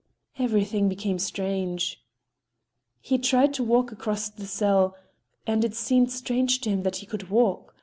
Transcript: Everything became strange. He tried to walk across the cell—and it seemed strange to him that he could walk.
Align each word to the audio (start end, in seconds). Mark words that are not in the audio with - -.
Everything 0.39 0.89
became 0.89 1.19
strange. 1.19 2.03
He 3.01 3.19
tried 3.19 3.53
to 3.53 3.63
walk 3.63 3.91
across 3.91 4.29
the 4.31 4.47
cell—and 4.47 5.63
it 5.63 5.75
seemed 5.75 6.11
strange 6.11 6.59
to 6.61 6.71
him 6.71 6.81
that 6.81 6.95
he 6.95 7.05
could 7.05 7.29
walk. 7.29 7.75